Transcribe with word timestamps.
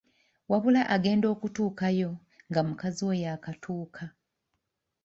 Wabula 0.51 0.81
agenda 0.95 1.25
okutuukayo 1.33 2.09
nga 2.49 2.61
mukazi 2.67 3.01
we 3.09 3.15
yaakakutuuka. 3.23 4.03